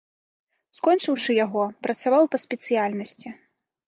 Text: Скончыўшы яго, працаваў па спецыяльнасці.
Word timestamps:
Скончыўшы 0.77 1.35
яго, 1.45 1.65
працаваў 1.87 2.23
па 2.37 2.39
спецыяльнасці. 2.45 3.29